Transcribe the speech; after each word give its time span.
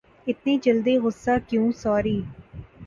اتنی 0.27 0.55
جلدی 0.57 0.95
غصہ 0.97 1.31
کیوں 1.47 1.71
سوری 1.81 2.19